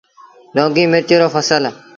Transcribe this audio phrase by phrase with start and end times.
[0.55, 1.63] لونگيٚ مرچآݩ رو ڦسل